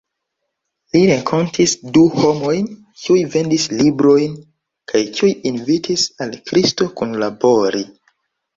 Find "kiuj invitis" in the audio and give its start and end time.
5.19-6.09